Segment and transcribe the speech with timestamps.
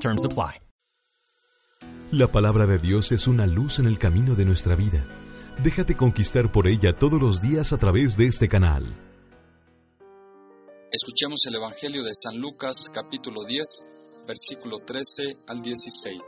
[0.00, 0.60] Terms apply.
[2.12, 5.04] La palabra de Dios es una luz en el camino de nuestra vida.
[5.62, 8.84] Déjate conquistar por ella todos los días a través de este canal.
[10.92, 16.22] Escuchemos el Evangelio de San Lucas capítulo 10 versículo 13 al 16.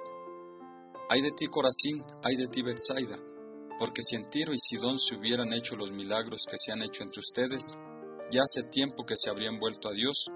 [1.10, 3.18] Ay de ti Corazín, ay de ti Bethsaida,
[3.78, 7.02] porque si en Tiro y Sidón se hubieran hecho los milagros que se han hecho
[7.02, 7.76] entre ustedes,
[8.30, 10.26] ya hace tiempo que se habrían vuelto a Dios,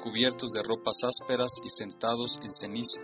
[0.00, 3.00] cubiertos de ropas ásperas y sentados en ceniza.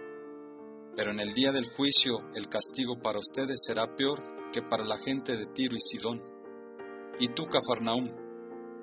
[0.97, 4.99] Pero en el día del juicio el castigo para ustedes será peor que para la
[4.99, 6.23] gente de Tiro y Sidón.
[7.19, 8.11] ¿Y tú, Cafarnaúm,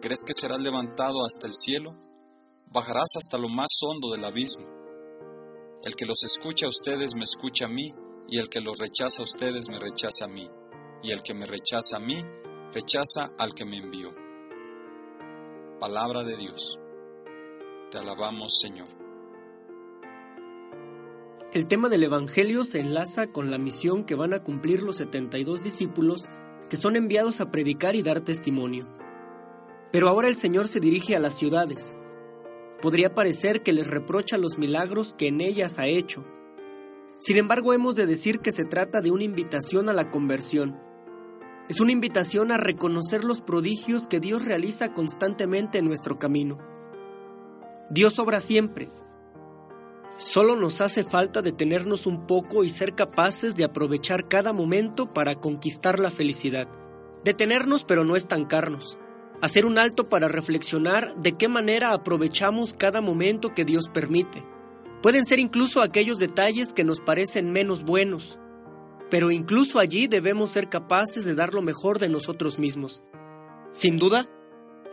[0.01, 1.97] crees que serás levantado hasta el cielo?
[2.67, 4.67] Bajarás hasta lo más hondo del abismo.
[5.83, 7.93] El que los escucha a ustedes me escucha a mí,
[8.27, 10.49] y el que los rechaza a ustedes me rechaza a mí,
[11.03, 12.23] y el que me rechaza a mí,
[12.71, 14.15] rechaza al que me envió.
[15.79, 16.79] Palabra de Dios.
[17.93, 18.87] Te alabamos, Señor.
[21.51, 25.61] El tema del Evangelio se enlaza con la misión que van a cumplir los 72
[25.61, 26.27] discípulos
[26.71, 28.87] que son enviados a predicar y dar testimonio.
[29.91, 31.95] Pero ahora el Señor se dirige a las ciudades.
[32.81, 36.25] Podría parecer que les reprocha los milagros que en ellas ha hecho.
[37.19, 40.79] Sin embargo, hemos de decir que se trata de una invitación a la conversión.
[41.69, 46.72] Es una invitación a reconocer los prodigios que Dios realiza constantemente en nuestro camino.
[47.93, 48.89] Dios obra siempre,
[50.17, 55.35] Solo nos hace falta detenernos un poco y ser capaces de aprovechar cada momento para
[55.35, 56.67] conquistar la felicidad.
[57.23, 58.97] Detenernos pero no estancarnos.
[59.41, 64.43] Hacer un alto para reflexionar de qué manera aprovechamos cada momento que Dios permite.
[65.03, 68.39] Pueden ser incluso aquellos detalles que nos parecen menos buenos,
[69.11, 73.03] pero incluso allí debemos ser capaces de dar lo mejor de nosotros mismos.
[73.71, 74.29] Sin duda,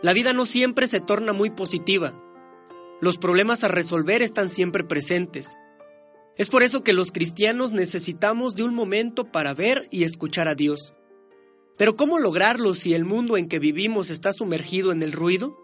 [0.03, 2.20] la vida no siempre se torna muy positiva,
[3.01, 5.57] los problemas a resolver están siempre presentes.
[6.37, 10.55] Es por eso que los cristianos necesitamos de un momento para ver y escuchar a
[10.55, 10.93] Dios.
[11.77, 15.57] Pero ¿cómo lograrlo si el mundo en que vivimos está sumergido en el ruido?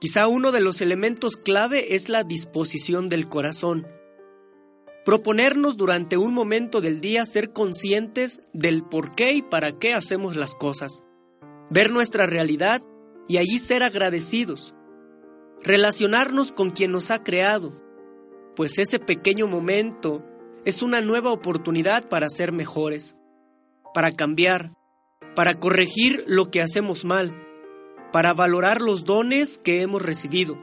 [0.00, 3.86] Quizá uno de los elementos clave es la disposición del corazón.
[5.04, 10.34] Proponernos durante un momento del día ser conscientes del por qué y para qué hacemos
[10.34, 11.04] las cosas.
[11.70, 12.82] Ver nuestra realidad
[13.28, 14.74] y allí ser agradecidos
[15.62, 17.74] relacionarnos con quien nos ha creado,
[18.56, 20.24] pues ese pequeño momento
[20.64, 23.16] es una nueva oportunidad para ser mejores,
[23.94, 24.72] para cambiar,
[25.34, 27.46] para corregir lo que hacemos mal,
[28.12, 30.58] para valorar los dones que hemos recibido,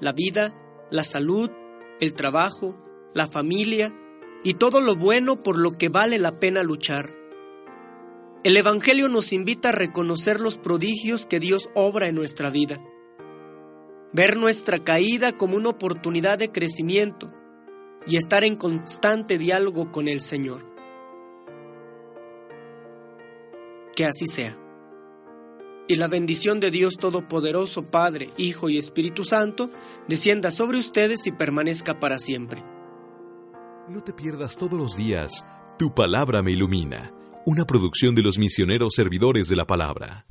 [0.00, 0.54] la vida,
[0.90, 1.50] la salud,
[2.00, 2.76] el trabajo,
[3.14, 3.96] la familia
[4.44, 7.14] y todo lo bueno por lo que vale la pena luchar.
[8.44, 12.80] El Evangelio nos invita a reconocer los prodigios que Dios obra en nuestra vida
[14.12, 17.32] ver nuestra caída como una oportunidad de crecimiento
[18.06, 20.64] y estar en constante diálogo con el Señor.
[23.94, 24.56] Que así sea.
[25.88, 29.70] Y la bendición de Dios Todopoderoso, Padre, Hijo y Espíritu Santo,
[30.08, 32.62] descienda sobre ustedes y permanezca para siempre.
[33.88, 35.46] No te pierdas todos los días
[35.78, 37.12] Tu palabra me ilumina,
[37.44, 40.26] una producción de los misioneros servidores de la palabra.